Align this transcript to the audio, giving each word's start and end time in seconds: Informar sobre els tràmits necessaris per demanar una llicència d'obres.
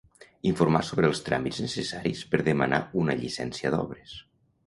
Informar 0.51 0.79
sobre 0.87 1.09
els 1.11 1.19
tràmits 1.27 1.59
necessaris 1.65 2.23
per 2.33 2.41
demanar 2.49 2.81
una 3.05 3.17
llicència 3.21 3.73
d'obres. 3.77 4.17